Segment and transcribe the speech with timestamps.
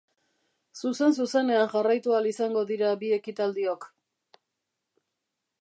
[0.79, 3.89] Zuzen-zuzenean jarraitu ahal izango dira bi ekitaldiok.